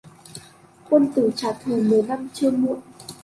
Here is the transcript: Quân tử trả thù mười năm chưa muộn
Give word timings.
Quân 0.89 1.09
tử 1.15 1.31
trả 1.35 1.53
thù 1.53 1.81
mười 1.83 2.01
năm 2.01 2.29
chưa 2.33 2.51
muộn 2.51 2.79